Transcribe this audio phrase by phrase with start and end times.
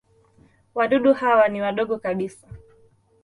[0.75, 2.47] Wadudu hawa ni wadogo kabisa.